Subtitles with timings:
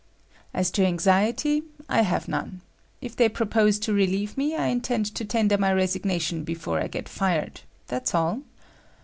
[0.51, 2.61] As to anxiety, I have none.
[3.01, 7.07] If they propose to relieve me, I intend to tender my resignation before I get
[7.07, 8.41] fired,—that's all.